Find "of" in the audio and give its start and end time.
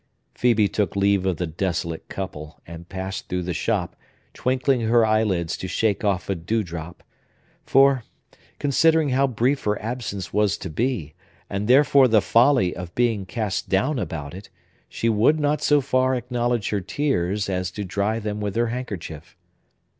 1.27-1.37, 12.75-12.95